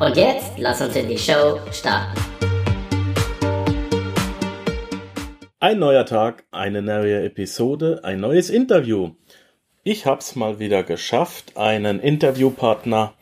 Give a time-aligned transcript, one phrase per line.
[0.00, 2.20] Und jetzt lass uns in die Show starten.
[5.58, 9.10] Ein neuer Tag, eine neue Episode, ein neues Interview.
[9.82, 13.14] Ich hab's mal wieder geschafft, einen Interviewpartner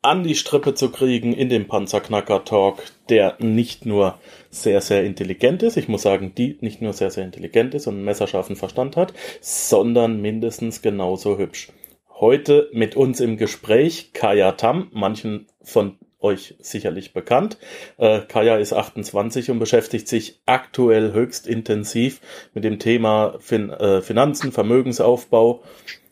[0.00, 5.62] an die Strippe zu kriegen in dem Panzerknacker Talk, der nicht nur sehr, sehr intelligent
[5.62, 8.96] ist, ich muss sagen, die nicht nur sehr, sehr intelligent ist und einen messerscharfen Verstand
[8.96, 11.68] hat, sondern mindestens genauso hübsch.
[12.08, 17.58] Heute mit uns im Gespräch Kaya Tam, manchen von euch sicherlich bekannt.
[17.98, 22.20] Äh, Kaya ist 28 und beschäftigt sich aktuell höchst intensiv
[22.54, 25.62] mit dem Thema fin äh, Finanzen, Vermögensaufbau,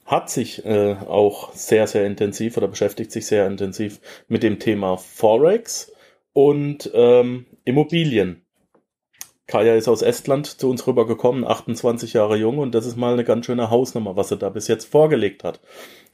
[0.05, 4.97] hat sich äh, auch sehr, sehr intensiv oder beschäftigt sich sehr intensiv mit dem Thema
[4.97, 5.93] Forex
[6.33, 8.43] und ähm, Immobilien.
[9.47, 13.25] Kaya ist aus Estland zu uns rübergekommen, 28 Jahre jung und das ist mal eine
[13.25, 15.61] ganz schöne Hausnummer, was sie da bis jetzt vorgelegt hat.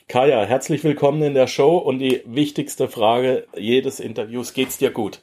[0.08, 5.20] Kaya, herzlich willkommen in der Show und die wichtigste Frage jedes Interviews, geht's dir gut?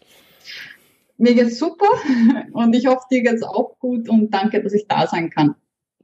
[1.17, 1.87] Mir geht's super
[2.51, 5.55] und ich hoffe, dir geht's auch gut und danke, dass ich da sein kann.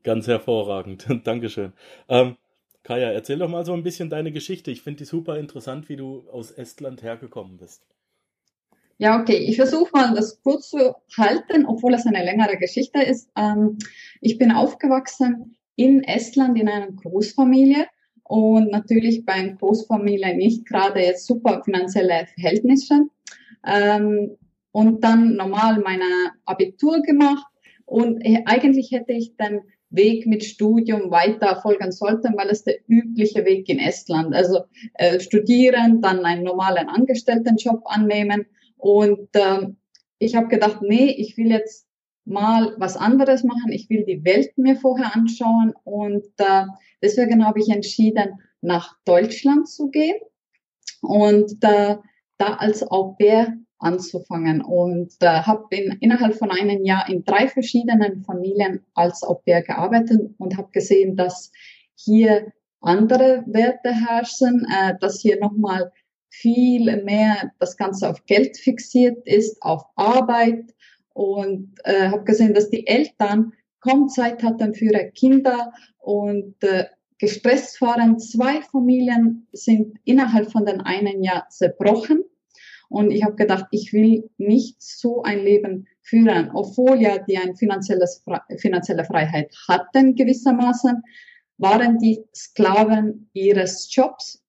[0.04, 1.74] Ganz hervorragend, Dankeschön.
[2.08, 2.38] Ähm,
[2.84, 4.72] Kaya, erzähl doch mal so ein bisschen deine Geschichte.
[4.72, 7.86] Ich finde die super interessant, wie du aus Estland hergekommen bist.
[8.98, 9.40] Ja, okay.
[9.40, 13.30] Ich versuche mal das kurz zu halten, obwohl es eine längere Geschichte ist.
[13.36, 13.78] Ähm,
[14.22, 17.86] ich bin aufgewachsen in Estland in einer Großfamilie
[18.30, 23.08] und natürlich beim Großfamilie nicht gerade jetzt super finanzielle Verhältnisse.
[23.66, 24.38] Ähm,
[24.72, 26.06] und dann normal meine
[26.46, 27.48] Abitur gemacht
[27.86, 32.76] und äh, eigentlich hätte ich den Weg mit Studium weiter folgen sollen, weil es der
[32.88, 34.36] übliche Weg in Estland.
[34.36, 34.60] Also
[34.94, 38.46] äh, studieren, dann einen normalen Angestelltenjob annehmen
[38.78, 39.70] und äh,
[40.20, 41.89] ich habe gedacht, nee, ich will jetzt
[42.26, 43.72] mal was anderes machen.
[43.72, 46.66] Ich will die Welt mir vorher anschauen und äh,
[47.02, 50.20] deswegen habe ich entschieden, nach Deutschland zu gehen
[51.02, 51.98] und äh,
[52.38, 57.48] da als Au pair anzufangen und äh, habe in, innerhalb von einem Jahr in drei
[57.48, 61.52] verschiedenen Familien als Au pair gearbeitet und habe gesehen, dass
[61.96, 62.52] hier
[62.82, 65.92] andere Werte herrschen, äh, dass hier nochmal
[66.30, 70.74] viel mehr das Ganze auf Geld fixiert ist, auf Arbeit
[71.14, 76.86] und äh, habe gesehen, dass die Eltern kaum Zeit hatten für ihre Kinder und äh,
[77.18, 78.20] gestresst waren.
[78.20, 82.24] Zwei Familien sind innerhalb von den einen Jahr zerbrochen.
[82.90, 87.56] Und ich habe gedacht, ich will nicht so ein Leben führen, obwohl ja die ein
[87.56, 88.24] finanzielles,
[88.58, 91.04] finanzielle Freiheit hatten gewissermaßen,
[91.58, 94.42] waren die Sklaven ihres Jobs.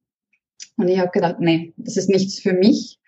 [0.78, 2.98] Und ich habe gedacht, nee, das ist nichts für mich.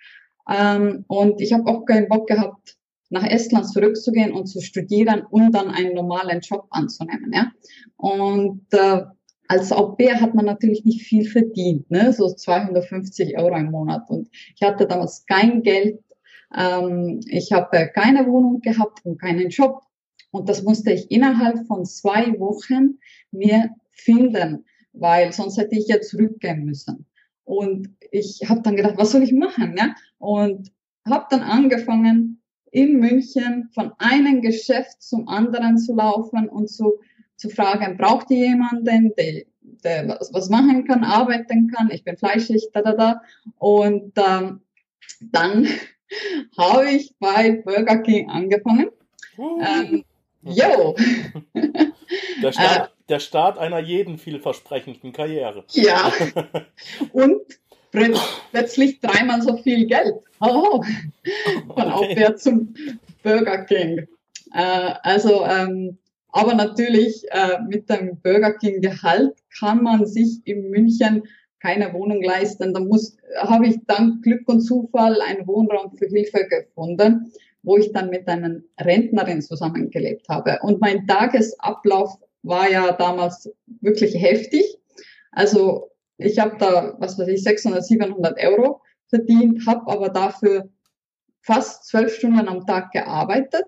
[0.50, 2.76] Ähm, und ich habe auch keinen Bock gehabt,
[3.12, 7.30] nach Estland zurückzugehen und zu studieren und dann einen normalen Job anzunehmen.
[7.32, 7.52] Ja?
[7.96, 9.02] Und äh,
[9.48, 12.12] als Au pair hat man natürlich nicht viel verdient, ne?
[12.12, 14.08] so 250 Euro im Monat.
[14.08, 16.00] Und ich hatte damals kein Geld,
[16.56, 19.82] ähm, ich habe keine Wohnung gehabt und keinen Job.
[20.30, 22.98] Und das musste ich innerhalb von zwei Wochen
[23.30, 27.06] mir finden, weil sonst hätte ich ja zurückgehen müssen.
[27.44, 29.74] Und ich habe dann gedacht, was soll ich machen?
[29.76, 29.94] Ja?
[30.18, 30.72] Und
[31.04, 32.41] habe dann angefangen,
[32.72, 36.94] in München von einem Geschäft zum anderen zu laufen und zu,
[37.36, 39.42] zu fragen, braucht ihr jemanden, der,
[39.84, 43.22] der was, was machen kann, arbeiten kann, ich bin fleischig, da, da, da.
[43.58, 44.62] Und ähm,
[45.20, 45.68] dann
[46.58, 48.88] habe ich bei Burger King angefangen.
[49.38, 50.04] Ähm,
[50.42, 50.96] jo.
[52.42, 55.64] Der Start, äh, der Start einer jeden vielversprechenden Karriere.
[55.72, 56.10] Ja.
[57.12, 57.42] Und
[57.92, 60.14] plötzlich dreimal so viel Geld.
[60.40, 60.82] Oh,
[61.74, 61.92] von okay.
[61.92, 62.74] Aufwärts zum
[63.22, 64.06] Burger King.
[64.52, 65.98] Äh, also, ähm,
[66.28, 71.22] aber natürlich äh, mit dem Burger King Gehalt kann man sich in München
[71.60, 72.74] keine Wohnung leisten.
[72.74, 77.92] Da muss, habe ich dank Glück und Zufall einen Wohnraum für Hilfe gefunden, wo ich
[77.92, 80.58] dann mit einer Rentnerin zusammengelebt habe.
[80.62, 83.48] Und mein Tagesablauf war ja damals
[83.80, 84.64] wirklich heftig.
[85.30, 85.91] Also
[86.24, 90.70] ich habe da, was weiß ich, 600, 700 Euro verdient, habe aber dafür
[91.42, 93.66] fast zwölf Stunden am Tag gearbeitet.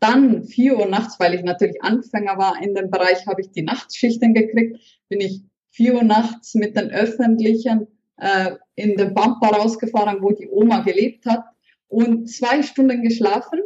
[0.00, 3.62] Dann vier Uhr nachts, weil ich natürlich Anfänger war in dem Bereich, habe ich die
[3.62, 7.86] Nachtschichten gekriegt, bin ich vier Uhr nachts mit den Öffentlichen
[8.18, 11.44] äh, in den Pampa rausgefahren, wo die Oma gelebt hat
[11.88, 13.60] und zwei Stunden geschlafen,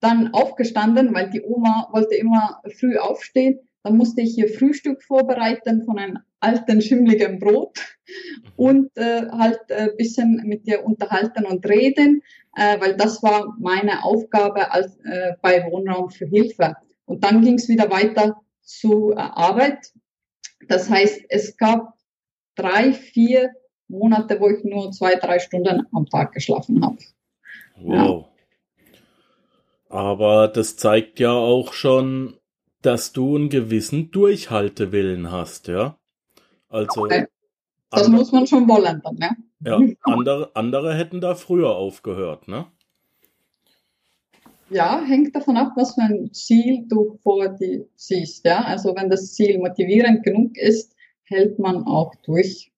[0.00, 3.60] dann aufgestanden, weil die Oma wollte immer früh aufstehen.
[3.84, 8.52] Dann musste ich hier Frühstück vorbereiten von einem alten, schimmligen Brot mhm.
[8.56, 12.22] und äh, halt ein äh, bisschen mit dir unterhalten und reden,
[12.56, 16.76] äh, weil das war meine Aufgabe als, äh, bei Wohnraum für Hilfe.
[17.04, 19.92] Und dann ging es wieder weiter zu äh, Arbeit.
[20.66, 21.92] Das heißt, es gab
[22.54, 23.50] drei, vier
[23.88, 26.98] Monate, wo ich nur zwei, drei Stunden am Tag geschlafen habe.
[27.76, 28.26] Wow.
[28.26, 28.94] Ja.
[29.90, 32.38] Aber das zeigt ja auch schon,
[32.84, 35.98] dass du einen gewissen Durchhaltewillen hast, ja?
[36.68, 37.04] Also.
[37.04, 37.26] Okay.
[37.90, 39.30] Das andere, muss man schon wollen dann, ja?
[39.60, 42.66] Ja, andere, andere hätten da früher aufgehört, ne?
[44.68, 48.62] Ja, hängt davon ab, was für ein Ziel du vor dir siehst, ja?
[48.64, 52.72] Also wenn das Ziel motivierend genug ist, hält man auch durch.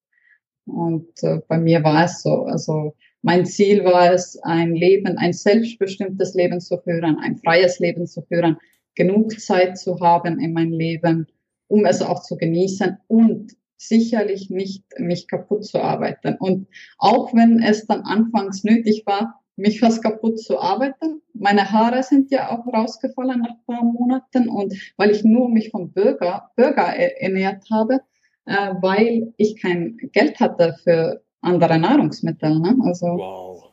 [0.67, 2.45] Und äh, bei mir war es so.
[2.45, 8.07] Also mein Ziel war es, ein Leben, ein selbstbestimmtes Leben zu führen, ein freies Leben
[8.07, 8.59] zu führen,
[8.97, 11.27] genug Zeit zu haben in meinem Leben,
[11.69, 16.37] um es auch zu genießen und sicherlich nicht mich kaputt zu arbeiten.
[16.39, 16.67] Und
[16.99, 21.23] auch wenn es dann anfangs nötig war, mich fast kaputt zu arbeiten.
[21.33, 25.71] Meine Haare sind ja auch rausgefallen nach ein paar Monaten und weil ich nur mich
[25.71, 28.01] vom Bürger, Bürger ernährt habe,
[28.45, 32.59] äh, weil ich kein Geld hatte für andere Nahrungsmittel.
[32.59, 32.77] Ne?
[32.83, 33.65] Also, wow.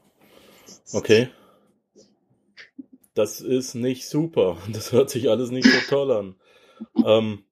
[0.93, 1.29] Okay.
[3.13, 4.57] Das ist nicht super.
[4.71, 6.35] Das hört sich alles nicht so toll an.
[7.05, 7.43] ähm,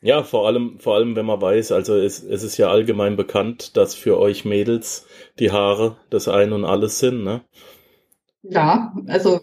[0.00, 3.76] ja, vor allem, vor allem, wenn man weiß, also es, es ist ja allgemein bekannt,
[3.76, 5.06] dass für euch Mädels
[5.40, 7.42] die Haare das Ein und Alles sind, ne?
[8.42, 9.40] Ja, also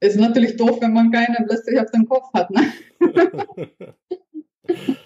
[0.00, 2.72] ist natürlich doof, wenn man keine plötzlich auf dem Kopf hat, ne?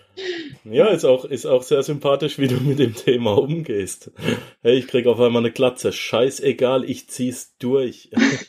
[0.65, 4.11] Ja, ist auch, ist auch sehr sympathisch, wie du mit dem Thema umgehst.
[4.63, 5.93] Hey, ich krieg auf einmal eine Glatze.
[5.93, 8.11] Scheißegal, ich zieh's durch.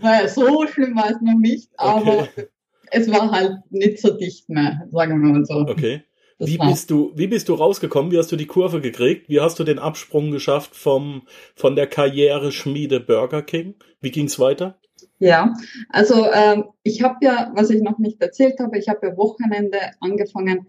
[0.00, 2.46] naja, so schlimm war es noch nicht, aber okay.
[2.90, 5.54] es war halt nicht so dicht mehr, sagen wir mal so.
[5.54, 6.02] Okay.
[6.38, 8.12] wie bist du, wie bist du rausgekommen?
[8.12, 9.28] Wie hast du die Kurve gekriegt?
[9.28, 11.22] Wie hast du den Absprung geschafft vom,
[11.54, 13.74] von der Karriere Schmiede Burger King?
[14.00, 14.78] Wie ging's weiter?
[15.18, 15.54] Ja,
[15.88, 19.78] also ähm, ich habe ja, was ich noch nicht erzählt habe, ich habe ja Wochenende
[20.00, 20.66] angefangen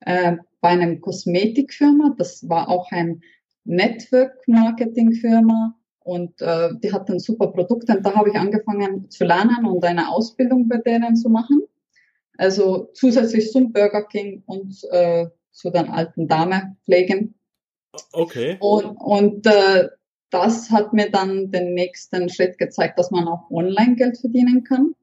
[0.00, 2.14] äh, bei einem Kosmetikfirma.
[2.16, 3.22] Das war auch ein
[3.64, 7.96] Network-Marketing-Firma und äh, die hatten super Produkte.
[7.96, 11.62] Und da habe ich angefangen zu lernen und eine Ausbildung bei denen zu machen.
[12.38, 17.34] Also zusätzlich zum Burger King und äh, zu den alten Dame pflegen.
[18.12, 18.56] Okay.
[18.60, 19.88] Und, und äh,
[20.30, 24.94] das hat mir dann den nächsten Schritt gezeigt, dass man auch online Geld verdienen kann.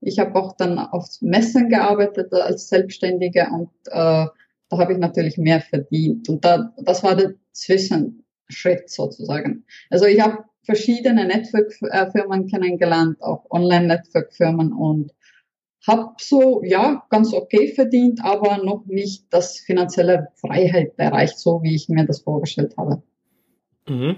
[0.00, 4.26] Ich habe auch dann auf Messen gearbeitet als Selbstständige und äh,
[4.68, 6.28] da habe ich natürlich mehr verdient.
[6.28, 9.64] Und da, das war der Zwischenschritt sozusagen.
[9.90, 15.12] Also ich habe verschiedene Network-Firmen kennengelernt, auch Online-Network-Firmen und
[15.86, 21.76] habe so, ja, ganz okay verdient, aber noch nicht das finanzielle Freiheit erreicht, so wie
[21.76, 23.02] ich mir das vorgestellt habe.
[23.88, 24.16] Mhm.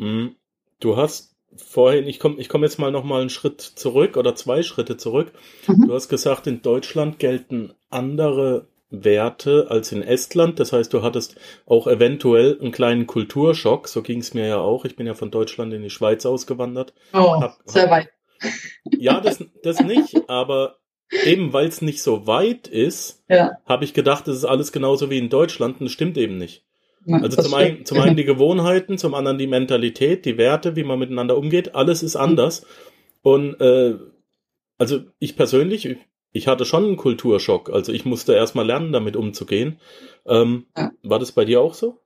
[0.00, 0.36] Mhm.
[0.80, 4.34] Du hast vorhin, ich komme ich komm jetzt mal noch mal einen Schritt zurück oder
[4.34, 5.32] zwei Schritte zurück.
[5.66, 5.86] Mhm.
[5.86, 10.58] Du hast gesagt, in Deutschland gelten andere Werte als in Estland.
[10.58, 11.36] Das heißt, du hattest
[11.66, 13.88] auch eventuell einen kleinen Kulturschock.
[13.88, 14.84] So ging es mir ja auch.
[14.84, 16.92] Ich bin ja von Deutschland in die Schweiz ausgewandert.
[17.12, 18.08] Oh, hab, sehr weit.
[18.98, 20.78] Ja, das, das nicht, aber
[21.24, 23.52] eben weil es nicht so weit ist, ja.
[23.66, 26.64] habe ich gedacht, das ist alles genauso wie in Deutschland und das stimmt eben nicht.
[27.08, 30.98] Also zum einen, zum einen die Gewohnheiten, zum anderen die Mentalität, die Werte, wie man
[30.98, 32.66] miteinander umgeht, alles ist anders.
[33.22, 33.96] Und äh,
[34.78, 35.98] also ich persönlich, ich,
[36.32, 37.70] ich hatte schon einen Kulturschock.
[37.70, 39.80] Also ich musste erstmal lernen, damit umzugehen.
[40.26, 40.92] Ähm, ja.
[41.02, 41.98] War das bei dir auch so?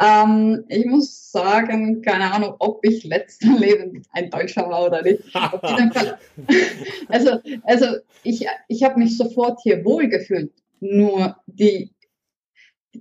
[0.00, 5.22] Ähm, ich muss sagen, keine Ahnung, ob ich letzten Leben ein Deutscher war oder nicht.
[7.08, 7.86] also, also
[8.24, 10.52] ich, ich habe mich sofort hier wohlgefühlt.
[10.80, 11.92] Nur die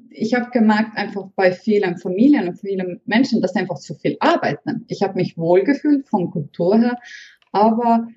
[0.10, 4.86] ich habe gemerkt, einfach bei vielen Familien und vielen Menschen, dass einfach zu viel arbeiten.
[4.88, 6.98] Ich habe mich wohlgefühlt von Kultur her,
[7.52, 8.08] aber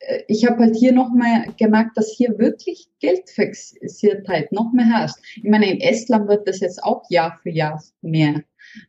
[0.00, 5.16] äh, ich habe halt hier noch mal gemerkt, dass hier wirklich Geldfixiertheit noch mehr herrscht.
[5.36, 8.42] Ich meine, in Estland wird das jetzt auch Jahr für Jahr mehr.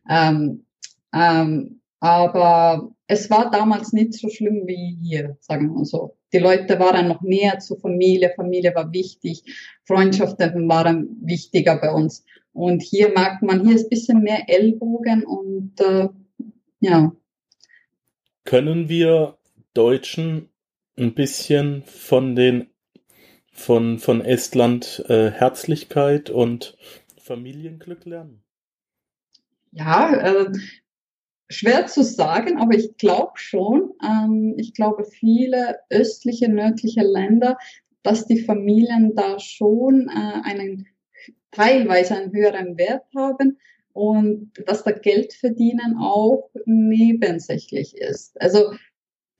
[0.08, 0.66] Ähm,
[1.14, 6.16] ähm, aber es war damals nicht so schlimm wie hier, sagen wir mal so.
[6.32, 9.42] Die Leute waren noch näher zur Familie, Familie war wichtig,
[9.84, 12.24] Freundschaften waren wichtiger bei uns.
[12.52, 16.08] Und hier merkt man, hier ist ein bisschen mehr Ellbogen und äh,
[16.80, 17.12] ja.
[18.44, 19.38] Können wir
[19.74, 20.48] Deutschen
[20.96, 22.66] ein bisschen von den
[23.52, 26.76] von, von Estland äh, Herzlichkeit und
[27.20, 28.42] Familienglück lernen?
[29.72, 30.52] Ja, äh,
[31.50, 33.92] schwer zu sagen, aber ich glaube schon.
[34.02, 37.58] Ähm, ich glaube, viele östliche, nördliche Länder,
[38.02, 40.86] dass die Familien da schon äh, einen
[41.50, 43.58] teilweise einen höheren Wert haben
[43.92, 48.40] und dass da Geld verdienen auch nebensächlich ist.
[48.40, 48.72] Also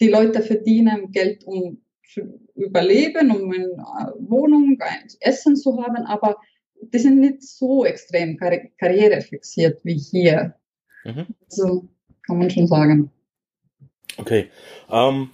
[0.01, 1.81] die Leute verdienen Geld, um
[2.13, 6.37] zu überleben, um eine Wohnung, ein Essen zu haben, aber
[6.83, 10.57] die sind nicht so extrem karri karrierefixiert wie hier.
[11.05, 11.27] Mhm.
[11.49, 11.89] So
[12.31, 13.11] kann man schon sagen.
[14.17, 14.51] Okay.
[14.89, 15.31] Ähm,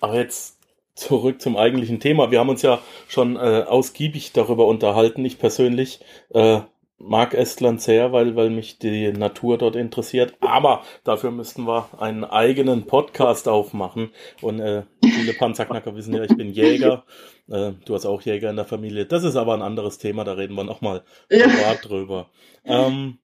[0.00, 0.58] aber jetzt
[0.94, 2.30] zurück zum eigentlichen Thema.
[2.30, 5.24] Wir haben uns ja schon äh, ausgiebig darüber unterhalten.
[5.24, 6.00] Ich persönlich
[6.30, 6.60] äh,
[6.98, 10.34] mag Estland sehr, weil, weil mich die Natur dort interessiert.
[10.40, 14.10] Aber dafür müssten wir einen eigenen Podcast aufmachen.
[14.42, 17.04] Und äh, viele Panzerknacker wissen ja, ich bin Jäger.
[17.48, 19.06] Äh, du hast auch Jäger in der Familie.
[19.06, 21.74] Das ist aber ein anderes Thema, da reden wir nochmal ja.
[21.80, 22.30] drüber.
[22.64, 23.18] Ähm,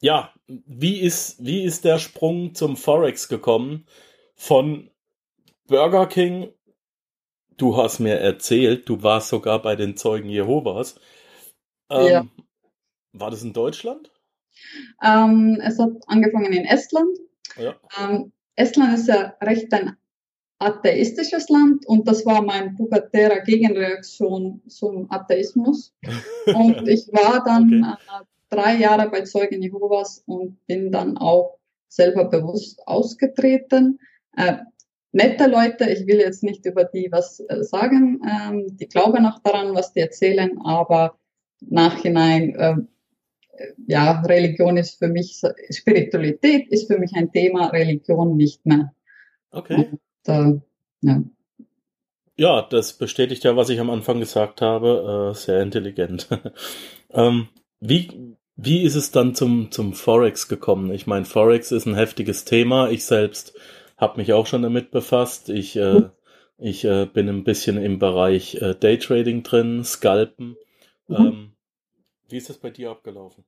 [0.00, 3.86] ja, wie ist, wie ist der Sprung zum Forex gekommen?
[4.34, 4.90] Von
[5.66, 6.52] Burger King,
[7.56, 11.00] du hast mir erzählt, du warst sogar bei den Zeugen Jehovas.
[11.90, 12.26] Ähm, ja.
[13.12, 14.10] War das in Deutschland?
[15.02, 17.18] Ähm, es hat angefangen in Estland.
[17.56, 17.74] Ja.
[17.98, 19.96] Ähm, Estland ist ja recht ein
[20.58, 25.94] atheistisches Land und das war mein pubertärer Gegenreaktion zum Atheismus.
[26.46, 28.22] und ich war dann okay.
[28.22, 33.98] äh, drei Jahre bei Zeugen Jehovas und bin dann auch selber bewusst ausgetreten.
[34.36, 34.58] Äh,
[35.12, 39.38] nette Leute, ich will jetzt nicht über die was äh, sagen, ähm, die glauben auch
[39.42, 41.18] daran, was die erzählen, aber
[41.60, 42.76] Nachhinein, äh,
[43.86, 48.92] ja, Religion ist für mich, Spiritualität ist für mich ein Thema, Religion nicht mehr.
[49.50, 49.88] Okay.
[49.90, 50.60] Und, äh,
[51.00, 51.22] ja.
[52.36, 56.28] ja, das bestätigt ja, was ich am Anfang gesagt habe, äh, sehr intelligent.
[57.10, 57.48] ähm,
[57.80, 60.90] wie, wie ist es dann zum, zum Forex gekommen?
[60.92, 62.90] Ich meine, Forex ist ein heftiges Thema.
[62.90, 63.54] Ich selbst
[63.96, 65.48] habe mich auch schon damit befasst.
[65.48, 66.02] Ich, äh,
[66.58, 70.56] ich äh, bin ein bisschen im Bereich äh, Daytrading drin, Scalpen.
[71.08, 71.16] Mhm.
[71.16, 71.52] Ähm,
[72.28, 73.44] wie ist das bei dir abgelaufen?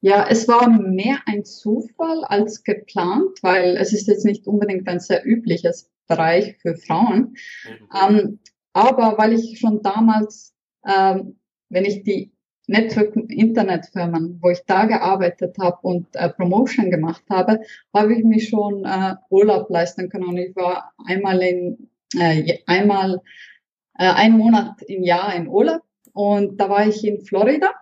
[0.00, 5.00] Ja, es war mehr ein Zufall als geplant, weil es ist jetzt nicht unbedingt ein
[5.00, 7.36] sehr übliches Bereich für Frauen.
[7.64, 8.16] Mhm.
[8.16, 8.38] Ähm,
[8.72, 10.54] aber weil ich schon damals,
[10.86, 12.32] ähm, wenn ich die
[12.68, 17.60] Network-Internetfirmen, wo ich da gearbeitet habe und äh, Promotion gemacht habe,
[17.92, 20.28] habe ich mich schon äh, Urlaub leisten können.
[20.28, 23.20] Und ich war einmal in äh, einmal
[23.98, 25.82] äh, einen Monat im Jahr in Urlaub
[26.12, 27.72] und da war ich in Florida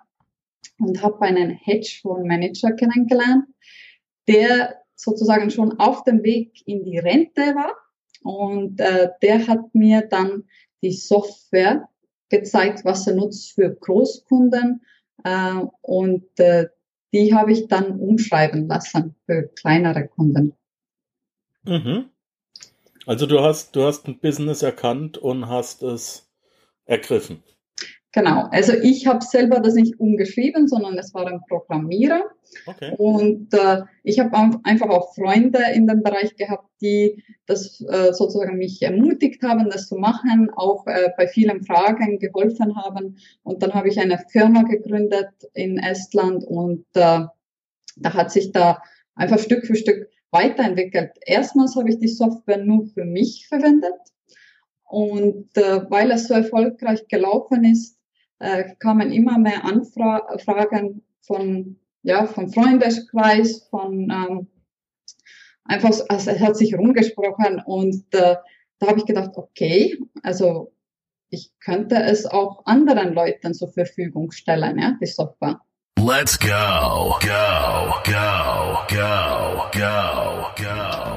[0.78, 3.44] und habe einen Hedgefonds-Manager kennengelernt,
[4.28, 7.72] der sozusagen schon auf dem Weg in die Rente war
[8.22, 10.44] und äh, der hat mir dann
[10.82, 11.88] die Software
[12.28, 14.82] gezeigt, was er nutzt für Großkunden
[15.24, 16.66] äh, und äh,
[17.12, 20.54] die habe ich dann umschreiben lassen für kleinere Kunden.
[21.64, 22.10] Mhm.
[23.06, 26.28] Also du hast, du hast ein Business erkannt und hast es
[26.84, 27.42] ergriffen.
[28.12, 32.22] Genau, also ich habe selber das nicht umgeschrieben, sondern es war ein Programmierer.
[32.66, 32.94] Okay.
[32.96, 38.56] Und äh, ich habe einfach auch Freunde in dem Bereich gehabt, die das äh, sozusagen
[38.56, 43.18] mich ermutigt haben, das zu machen, auch äh, bei vielen Fragen geholfen haben.
[43.42, 47.26] Und dann habe ich eine Firma gegründet in Estland und äh,
[47.96, 48.80] da hat sich da
[49.14, 51.12] einfach Stück für Stück weiterentwickelt.
[51.24, 53.94] Erstmals habe ich die Software nur für mich verwendet.
[54.88, 57.95] Und äh, weil es so erfolgreich gelaufen ist,
[58.38, 64.46] äh, kamen immer mehr Anfragen von, ja, vom Freundeskreis, von ähm,
[65.64, 68.36] einfach, also es hat sich rumgesprochen und äh,
[68.78, 70.72] da habe ich gedacht, okay, also
[71.30, 75.60] ich könnte es auch anderen Leuten zur Verfügung stellen, ja, die Software.
[75.98, 81.15] Let's go, go, go, go, go, go.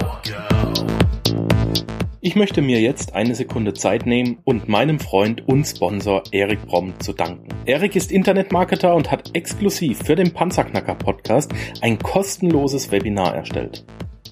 [2.30, 6.94] Ich möchte mir jetzt eine Sekunde Zeit nehmen und meinem Freund und Sponsor Erik Bromm
[7.00, 7.50] zu danken.
[7.66, 13.84] Erik ist Internetmarketer und hat exklusiv für den Panzerknacker Podcast ein kostenloses Webinar erstellt.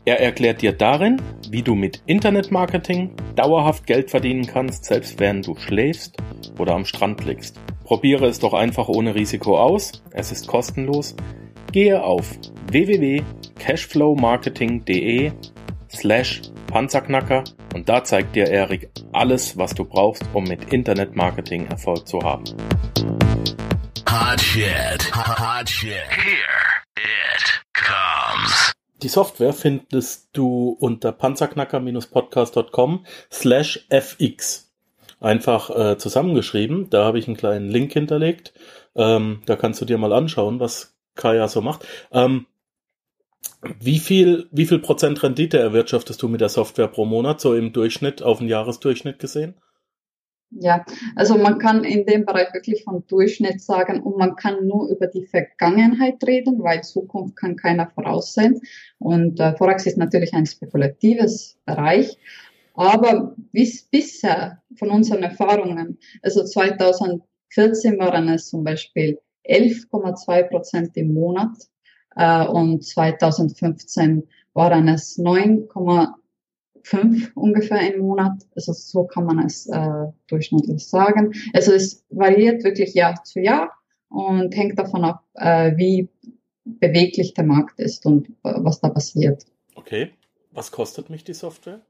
[0.06, 5.56] Er erklärt dir darin, wie du mit Internetmarketing dauerhaft Geld verdienen kannst, selbst während du
[5.56, 6.18] schläfst
[6.60, 7.60] oder am Strand liegst.
[7.84, 10.04] Probiere es doch einfach ohne Risiko aus.
[10.12, 11.16] Es ist kostenlos.
[11.72, 12.38] Gehe auf
[12.70, 15.32] www.cashflowmarketing.de
[15.92, 22.08] slash Panzerknacker und da zeigt dir Erik alles, was du brauchst, um mit Internetmarketing Erfolg
[22.08, 22.44] zu haben.
[24.10, 25.16] Hot shit.
[25.16, 26.04] Hot shit.
[26.10, 28.74] Here it comes.
[29.04, 34.74] Die Software findest du unter panzerknacker-podcast.com slash fx.
[35.20, 36.90] Einfach äh, zusammengeschrieben.
[36.90, 38.54] Da habe ich einen kleinen Link hinterlegt.
[38.96, 41.86] Ähm, da kannst du dir mal anschauen, was Kaya so macht.
[42.12, 42.48] Ähm,
[43.80, 47.74] wie viel, wie viel Prozent Rendite erwirtschaftest du mit der Software pro Monat, so im
[47.74, 49.56] Durchschnitt, auf den Jahresdurchschnitt gesehen?
[50.50, 54.90] Ja, also man kann in dem Bereich wirklich von Durchschnitt sagen und man kann nur
[54.90, 58.62] über die Vergangenheit reden, weil Zukunft kann keiner voraussehen.
[58.98, 62.18] Und äh, Forex ist natürlich ein spekulatives Bereich.
[62.76, 71.14] Aber bis bisher von unseren Erfahrungen, also 2014 waren es zum Beispiel 11,2 Prozent im
[71.14, 71.58] Monat
[72.18, 78.44] und 2015 waren es 9,5 ungefähr im Monat.
[78.56, 81.34] Also so kann man es äh, durchschnittlich sagen.
[81.54, 83.72] Also es variiert wirklich Jahr zu Jahr
[84.10, 86.10] und hängt davon ab, äh, wie
[86.66, 89.46] beweglich der Markt ist und äh, was da passiert.
[89.76, 90.12] Okay.
[90.52, 91.82] Was kostet mich die Software?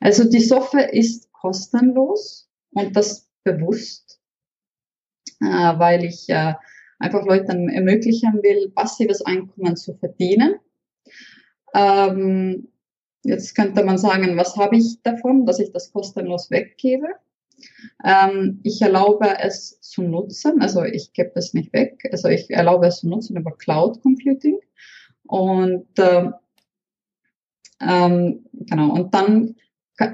[0.00, 4.20] Also die Software ist kostenlos und das bewusst,
[5.40, 6.54] äh, weil ich äh,
[7.04, 10.54] einfach Leuten ermöglichen will, passives Einkommen zu verdienen.
[11.74, 12.68] Ähm,
[13.22, 17.06] jetzt könnte man sagen, was habe ich davon, dass ich das kostenlos weggebe?
[18.04, 22.86] Ähm, ich erlaube es zu nutzen, also ich gebe es nicht weg, also ich erlaube
[22.86, 24.58] es zu nutzen über Cloud Computing
[25.26, 26.30] und äh,
[27.80, 29.54] ähm, genau und dann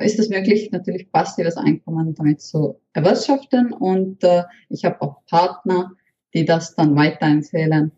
[0.01, 5.93] ist es möglich, natürlich passives Einkommen damit zu erwirtschaften und äh, ich habe auch Partner,
[6.35, 7.93] die das dann weiterempfehlen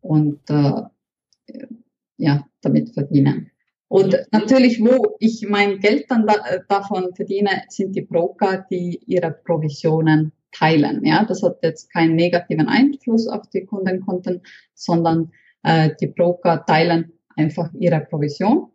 [0.00, 0.82] und äh,
[2.16, 3.50] ja, damit verdienen.
[3.88, 9.00] Und natürlich, wo ich mein Geld dann da, äh, davon verdiene, sind die Broker, die
[9.06, 11.04] ihre Provisionen teilen.
[11.04, 14.42] Ja, das hat jetzt keinen negativen Einfluss auf die Kundenkonten,
[14.74, 15.32] sondern
[15.62, 18.70] äh, die Broker teilen einfach ihre Provision.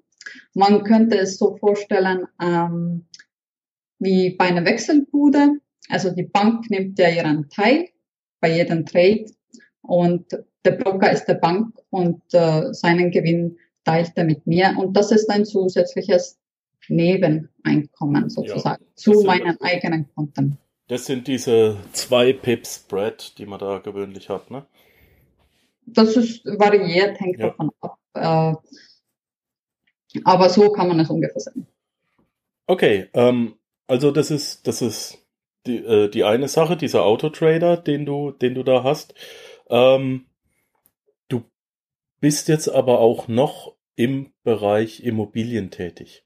[0.53, 3.05] Man könnte es so vorstellen ähm,
[3.99, 5.59] wie bei einer Wechselbude.
[5.89, 7.87] Also die Bank nimmt ja ihren Teil
[8.45, 9.25] bei jedem Trade
[9.81, 14.95] und der Broker ist der Bank und äh, seinen Gewinn teilt er mit mir und
[14.95, 16.37] das ist ein zusätzliches
[16.87, 20.59] Nebeneinkommen sozusagen ja, zu meinen eigenen Konten.
[20.87, 24.67] Das sind diese zwei Pips Spread, die man da gewöhnlich hat, ne?
[25.87, 27.47] Das ist variiert, hängt ja.
[27.47, 27.97] davon ab.
[28.13, 28.53] Äh,
[30.23, 31.65] aber so kann man es ungefähr sagen.
[32.67, 33.55] Okay, ähm,
[33.87, 35.24] also das ist, das ist
[35.65, 39.13] die, äh, die eine Sache, dieser Autotrader, den du, den du da hast.
[39.69, 40.25] Ähm,
[41.27, 41.43] du
[42.19, 46.25] bist jetzt aber auch noch im Bereich Immobilien tätig.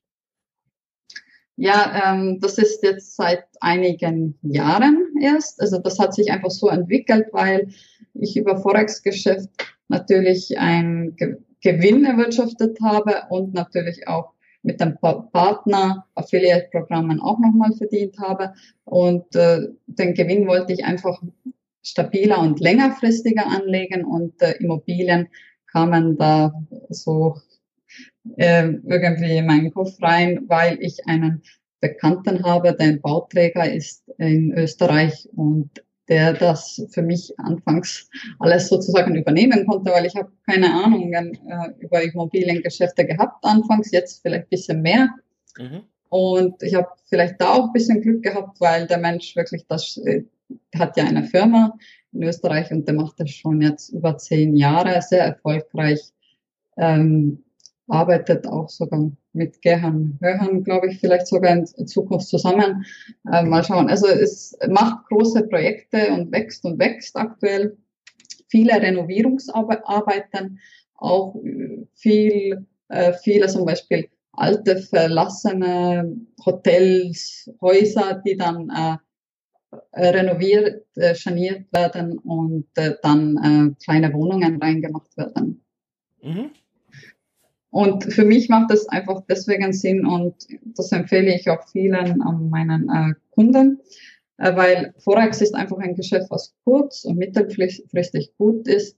[1.56, 5.60] Ja, ähm, das ist jetzt seit einigen Jahren erst.
[5.60, 7.68] Also das hat sich einfach so entwickelt, weil
[8.14, 9.50] ich über Forex-Geschäft
[9.90, 17.74] natürlich ein Ge Gewinn erwirtschaftet habe und natürlich auch mit dem Partner Affiliate-Programmen auch nochmal
[17.74, 18.54] verdient habe.
[18.86, 21.22] Und äh, den Gewinn wollte ich einfach
[21.82, 25.30] stabiler und längerfristiger anlegen und äh, Immobilien
[25.68, 26.54] kamen da
[26.90, 27.38] so
[28.38, 31.42] äh, irgendwie in meinen Kopf rein, weil ich einen
[31.80, 35.70] Bekannten habe, der Bauträger ist in Österreich und
[36.10, 41.34] der das für mich anfangs alles sozusagen übernehmen konnte, weil ich habe keine Ahnung äh,
[41.80, 45.10] über Immobiliengeschäfte gehabt anfangs, jetzt vielleicht ein bisschen mehr.
[45.58, 45.84] Mhm.
[46.10, 49.98] Und ich habe vielleicht da auch ein bisschen Glück gehabt, weil der Mensch wirklich das
[49.98, 50.24] äh,
[50.76, 51.78] hat ja eine Firma
[52.12, 56.02] in Österreich und der macht das schon jetzt über zehn Jahre sehr erfolgreich.
[56.78, 57.44] Ähm,
[57.88, 62.86] arbeitet auch sogar mit Gerhard Hörhan, glaube ich, vielleicht sogar in Zukunft zusammen.
[63.32, 63.90] Äh, mal schauen.
[63.90, 67.78] Also es macht große Projekte und wächst und wächst aktuell.
[68.50, 70.60] Viele Renovierungsarbeiten,
[70.96, 71.36] auch
[71.94, 78.98] viel, äh, viele zum Beispiel alte verlassene Hotels, Häuser, die dann äh,
[79.94, 85.64] renoviert, äh, saniert werden und äh, dann äh, kleine Wohnungen reingemacht werden.
[86.22, 86.52] Mhm.
[87.72, 90.36] Und für mich macht das einfach deswegen Sinn und
[90.76, 93.80] das empfehle ich auch vielen an meinen äh, Kunden,
[94.38, 98.98] äh, weil Forex ist einfach ein Geschäft, was kurz und mittelfristig gut ist,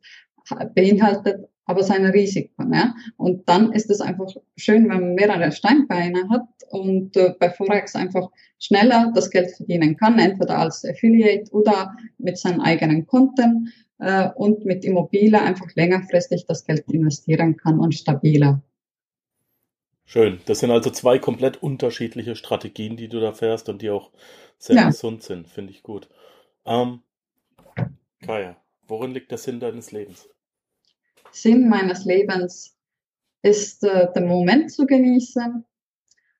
[0.74, 2.74] beinhaltet aber seine Risiken.
[2.74, 2.94] Ja?
[3.18, 7.96] Und dann ist es einfach schön, wenn man mehrere Steinbeine hat und äh, bei Forex
[7.96, 8.30] einfach
[8.60, 13.72] schneller das Geld verdienen kann, entweder als Affiliate oder mit seinen eigenen Konten
[14.02, 18.62] äh, und mit Immobilie einfach längerfristig das Geld investieren kann und stabiler.
[20.06, 20.42] Schön.
[20.46, 24.12] Das sind also zwei komplett unterschiedliche Strategien, die du da fährst und die auch
[24.58, 24.88] sehr ja.
[24.88, 25.48] gesund sind.
[25.48, 26.10] Finde ich gut.
[26.66, 27.02] Ähm,
[28.26, 30.28] Kaya, worin liegt der Sinn deines Lebens?
[31.32, 32.76] Sinn meines Lebens
[33.44, 35.64] ist, äh, den Moment zu genießen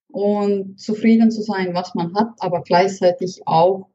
[0.08, 3.88] und zufrieden zu sein, was man hat, aber gleichzeitig auch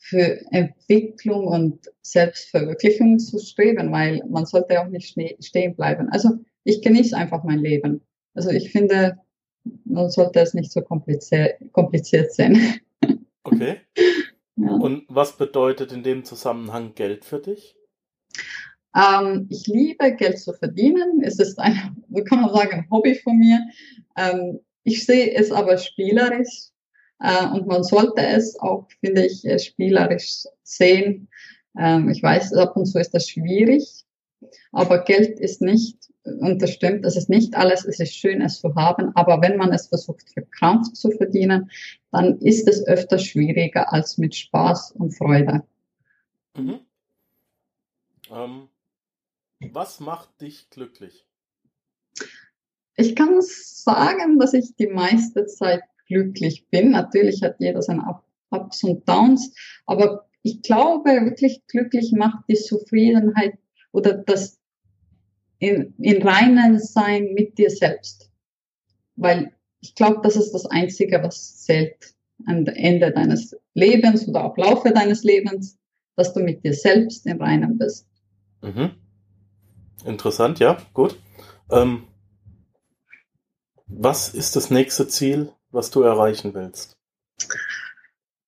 [0.00, 6.08] für Entwicklung und Selbstverwirklichung zu streben, weil man sollte auch nicht stehen bleiben.
[6.10, 6.30] Also
[6.64, 8.00] ich genieße einfach mein Leben.
[8.34, 9.18] Also ich finde,
[9.84, 12.80] man sollte es nicht so kompliziert, kompliziert sehen.
[13.42, 13.78] Okay.
[14.56, 14.72] Ja.
[14.74, 17.74] Und was bedeutet in dem Zusammenhang Geld für dich?
[18.94, 21.22] Ähm, ich liebe Geld zu verdienen.
[21.22, 23.60] Es ist ein, so kann man sagen, ein Hobby von mir.
[24.16, 26.68] Ähm, ich sehe es aber spielerisch
[27.20, 31.28] und man sollte es auch, finde ich, äh, spielerisch sehen.
[31.78, 34.04] Ähm, ich weiß, ab und zu ist das schwierig,
[34.72, 38.60] aber Geld ist nicht, und das stimmt, es ist nicht alles, es ist schön, es
[38.60, 41.70] zu haben, aber wenn man es versucht, verkrampft zu verdienen,
[42.10, 45.62] dann ist es öfter schwieriger als mit Spaß und Freude.
[46.56, 46.80] Mhm.
[48.30, 48.68] Ähm,
[49.60, 51.26] was macht dich glücklich?
[52.96, 56.90] Ich kann sagen, dass ich die meiste Zeit glücklich bin.
[56.90, 58.20] Natürlich hat jeder seine
[58.50, 59.54] Ups und Downs,
[59.86, 63.58] aber ich glaube, wirklich glücklich macht die Zufriedenheit
[63.92, 64.58] oder das
[65.58, 68.30] in, in reinen Sein mit dir selbst.
[69.16, 72.14] Weil ich glaube, das ist das Einzige, was zählt
[72.46, 75.78] am Ende deines Lebens oder auch Laufe deines Lebens,
[76.16, 78.06] dass du mit dir selbst im Reinen bist.
[78.62, 78.92] Mhm.
[80.04, 81.18] Interessant, ja, gut.
[81.70, 82.04] Ähm,
[83.86, 86.96] was ist das nächste Ziel, was du erreichen willst?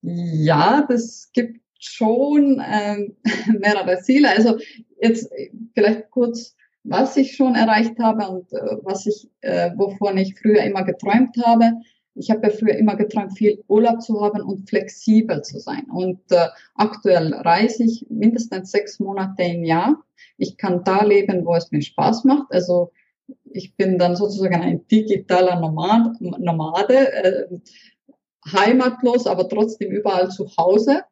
[0.02, 3.16] Ja, das gibt schon ähm,
[3.60, 4.30] mehrere Ziele.
[4.30, 4.58] Also
[5.00, 5.30] jetzt
[5.74, 6.54] vielleicht kurz,
[6.84, 11.36] was ich schon erreicht habe und äh, was ich, äh, wovon ich früher immer geträumt
[11.44, 11.72] habe.
[12.14, 15.84] Ich habe ja früher immer geträumt, viel Urlaub zu haben und flexibel zu sein.
[15.90, 20.02] Und äh, aktuell reise ich mindestens sechs Monate im Jahr.
[20.36, 22.52] Ich kann da leben, wo es mir Spaß macht.
[22.52, 22.92] Also
[23.54, 27.46] ich bin dann sozusagen ein digitaler Nomad, Nomade, äh,
[28.50, 31.04] heimatlos, aber trotzdem überall zu Hause.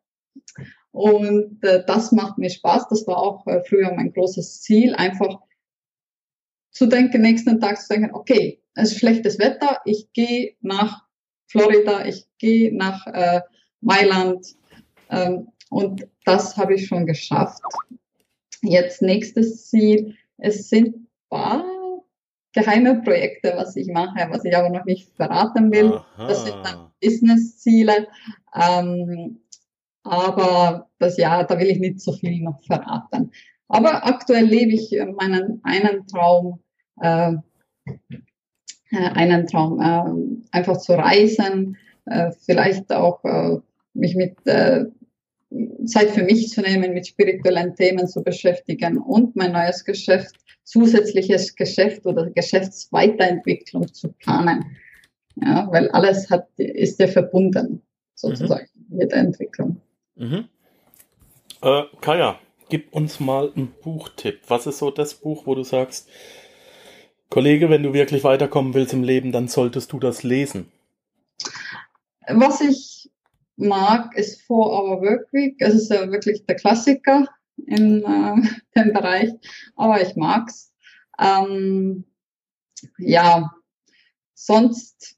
[0.92, 2.88] Und äh, das macht mir Spaß.
[2.88, 5.40] Das war auch äh, früher mein großes Ziel, einfach
[6.72, 11.05] zu denken, nächsten Tag zu denken, okay, es ist schlechtes Wetter, ich gehe nach
[11.46, 13.40] Florida, ich gehe nach äh,
[13.81, 14.46] Mailand.
[15.11, 17.62] Ähm, und das habe ich schon geschafft.
[18.62, 20.16] Jetzt nächstes Ziel.
[20.37, 21.64] Es sind paar
[22.52, 25.92] geheime Projekte, was ich mache, was ich aber noch nicht verraten will.
[25.92, 26.26] Aha.
[26.26, 28.08] Das sind dann Business-Ziele.
[28.54, 29.40] Ähm,
[30.02, 33.32] aber das ja, da will ich nicht so viel noch verraten.
[33.68, 36.60] Aber aktuell lebe ich meinen einen Traum,
[37.00, 37.34] äh,
[38.90, 43.58] äh, einen Traum, äh, einfach zu reisen, äh, vielleicht auch äh,
[43.94, 44.86] mich mit äh,
[45.84, 50.36] Zeit für mich zu nehmen, mit spirituellen Themen zu beschäftigen und mein neues Geschäft
[50.70, 54.76] zusätzliches Geschäft oder Geschäftsweiterentwicklung zu planen.
[55.34, 57.82] Ja, weil alles hat, ist ja verbunden,
[58.14, 58.96] sozusagen, mhm.
[58.96, 59.80] mit der Entwicklung.
[60.14, 60.48] Mhm.
[61.62, 64.42] Äh, Kaya, gib uns mal einen Buchtipp.
[64.46, 66.08] Was ist so das Buch, wo du sagst,
[67.30, 70.70] Kollege, wenn du wirklich weiterkommen willst im Leben, dann solltest du das lesen?
[72.28, 72.89] Was ich
[73.61, 75.57] mag, ist For Our Work Week.
[75.59, 77.29] Es ist ja wirklich der Klassiker
[77.66, 79.31] in äh, dem Bereich,
[79.77, 80.73] aber ich mag's.
[81.18, 82.05] Ähm,
[82.99, 83.53] ja,
[84.35, 85.16] sonst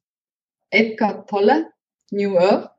[0.70, 1.70] Edgar Tolle,
[2.10, 2.70] New Earth.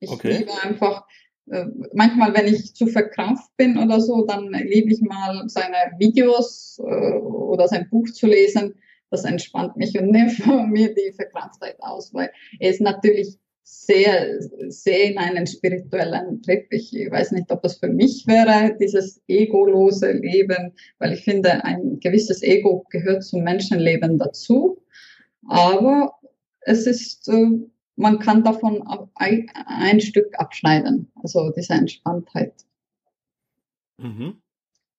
[0.00, 0.38] Ich okay.
[0.38, 1.06] liebe einfach,
[1.50, 6.78] äh, manchmal, wenn ich zu verkrampft bin oder so, dann liebe ich mal seine Videos
[6.78, 8.74] äh, oder sein Buch zu lesen.
[9.10, 10.38] Das entspannt mich und nimmt
[10.70, 16.66] mir die Verkrampftheit aus, weil er ist natürlich sehr, sehr in einen spirituellen Trip.
[16.70, 21.98] Ich weiß nicht, ob das für mich wäre, dieses egolose Leben, weil ich finde, ein
[21.98, 24.82] gewisses Ego gehört zum Menschenleben dazu.
[25.48, 26.14] Aber
[26.60, 27.58] es ist, äh,
[27.96, 28.82] man kann davon
[29.14, 32.52] ein, ein Stück abschneiden, also diese Entspanntheit.
[33.98, 34.42] Mhm.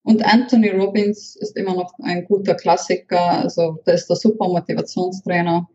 [0.03, 5.67] Und Anthony Robbins ist immer noch ein guter Klassiker, also der ist der super Motivationstrainer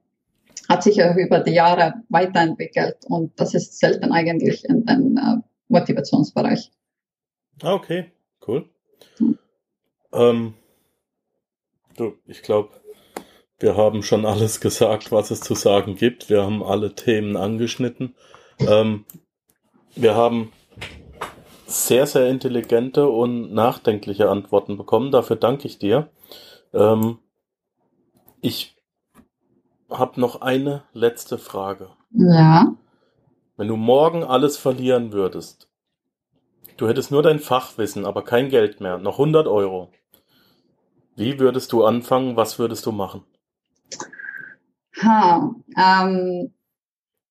[0.70, 5.42] hat sich auch über die Jahre weiterentwickelt und das ist selten eigentlich in den äh,
[5.66, 6.70] Motivationsbereich.
[7.60, 8.12] Ah, okay,
[8.46, 8.70] cool.
[9.18, 9.36] Hm.
[10.12, 10.54] Ähm,
[11.96, 12.70] du, ich glaube,
[13.58, 16.30] wir haben schon alles gesagt, was es zu sagen gibt.
[16.30, 18.14] Wir haben alle Themen angeschnitten.
[18.60, 19.04] Ähm,
[19.96, 20.52] wir haben
[21.66, 25.10] sehr, sehr intelligente und nachdenkliche Antworten bekommen.
[25.10, 26.10] Dafür danke ich dir.
[26.72, 27.18] Ähm,
[28.40, 28.79] ich
[29.90, 31.90] habe noch eine letzte Frage.
[32.12, 32.74] Ja.
[33.56, 35.68] Wenn du morgen alles verlieren würdest,
[36.76, 39.90] du hättest nur dein Fachwissen, aber kein Geld mehr, noch 100 Euro.
[41.16, 42.36] Wie würdest du anfangen?
[42.36, 43.24] Was würdest du machen?
[45.02, 46.52] Ha, ähm,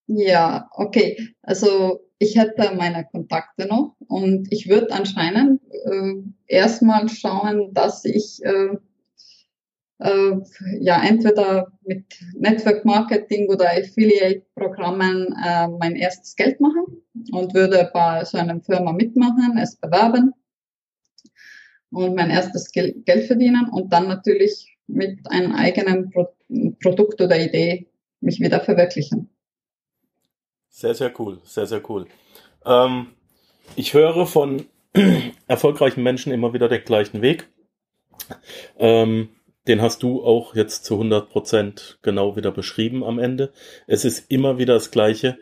[0.07, 1.35] ja, okay.
[1.41, 6.15] Also ich hätte meine Kontakte noch und ich würde anscheinend äh,
[6.47, 8.77] erstmal schauen, dass ich äh,
[9.99, 10.31] äh,
[10.79, 17.89] ja entweder mit Network Marketing oder Affiliate Programmen äh, mein erstes Geld machen und würde
[17.93, 20.33] bei so einer Firma mitmachen, es bewerben
[21.91, 26.27] und mein erstes Geld verdienen und dann natürlich mit einem eigenen Pro
[26.81, 27.87] Produkt oder Idee
[28.21, 29.29] mich wieder verwirklichen.
[30.69, 32.07] Sehr, sehr cool, sehr, sehr cool.
[32.65, 33.07] Ähm,
[33.75, 34.65] ich höre von
[35.47, 37.47] erfolgreichen Menschen immer wieder den gleichen Weg.
[38.79, 39.29] Ähm,
[39.69, 43.53] den hast du auch jetzt zu 100 Prozent genau wieder beschrieben am Ende.
[43.87, 45.37] Es ist immer wieder das Gleiche.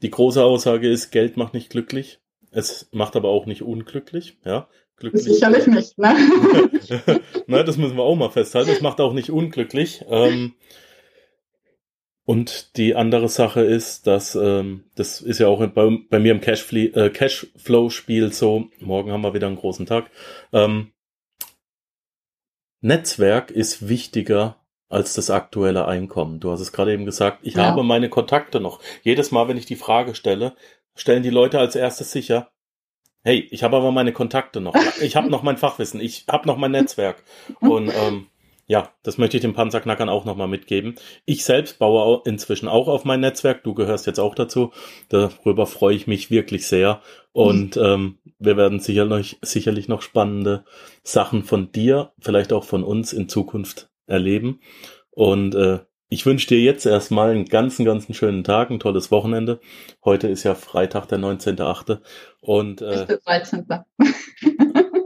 [0.00, 2.20] Die große Aussage ist, Geld macht nicht glücklich.
[2.52, 4.68] Es macht aber auch nicht unglücklich, ja.
[4.96, 5.24] Glücklich.
[5.24, 6.14] Sicherlich nicht, ne?
[7.48, 8.70] Na, das müssen wir auch mal festhalten.
[8.70, 10.04] Es macht auch nicht unglücklich.
[10.08, 10.54] Ähm,
[12.24, 16.40] und die andere Sache ist, dass ähm, das ist ja auch bei, bei mir im
[16.40, 18.68] äh, Cashflow-Spiel so.
[18.78, 20.10] Morgen haben wir wieder einen großen Tag.
[20.52, 20.91] Ähm,
[22.82, 24.56] Netzwerk ist wichtiger
[24.88, 26.40] als das aktuelle Einkommen.
[26.40, 27.38] Du hast es gerade eben gesagt.
[27.42, 27.64] Ich ja.
[27.64, 28.80] habe meine Kontakte noch.
[29.02, 30.54] Jedes Mal, wenn ich die Frage stelle,
[30.94, 32.50] stellen die Leute als erstes sicher,
[33.22, 34.74] hey, ich habe aber meine Kontakte noch.
[35.00, 36.00] Ich habe noch mein Fachwissen.
[36.00, 37.22] Ich habe noch mein Netzwerk.
[37.60, 38.26] Und ähm,
[38.66, 40.94] ja, das möchte ich den Panzerknackern auch nochmal mitgeben.
[41.24, 43.64] Ich selbst baue inzwischen auch auf mein Netzwerk.
[43.64, 44.72] Du gehörst jetzt auch dazu.
[45.08, 47.02] Darüber freue ich mich wirklich sehr.
[47.32, 47.82] Und mhm.
[47.82, 50.64] ähm, wir werden sicherlich, sicherlich noch spannende
[51.02, 54.60] Sachen von dir, vielleicht auch von uns in Zukunft erleben.
[55.10, 59.60] Und äh, ich wünsche dir jetzt erstmal einen ganzen, ganzen schönen Tag, ein tolles Wochenende.
[60.04, 62.00] Heute ist ja Freitag, der 19.8.
[62.40, 63.66] Und äh, nicht der 13.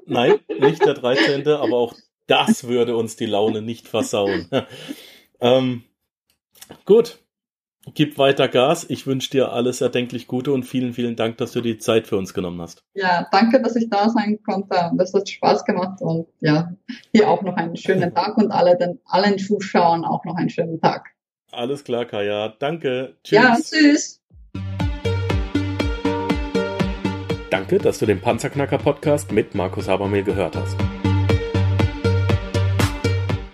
[0.07, 1.95] Nein, nicht der 13., aber auch
[2.27, 4.49] das würde uns die Laune nicht versauen.
[5.41, 5.85] ähm,
[6.85, 7.19] gut,
[7.95, 8.87] gib weiter Gas.
[8.89, 12.17] Ich wünsche dir alles erdenklich Gute und vielen, vielen Dank, dass du die Zeit für
[12.17, 12.83] uns genommen hast.
[12.95, 14.91] Ja, danke, dass ich da sein konnte.
[14.95, 16.73] Das hat Spaß gemacht und ja,
[17.13, 20.81] hier auch noch einen schönen Tag und alle den, allen Zuschauern auch noch einen schönen
[20.81, 21.11] Tag.
[21.53, 22.55] Alles klar, Kaya.
[22.59, 23.17] Danke.
[23.23, 23.39] Tschüss.
[23.39, 24.21] Ja, tschüss.
[27.51, 30.77] Danke, dass du den Panzerknacker Podcast mit Markus Habermehl gehört hast.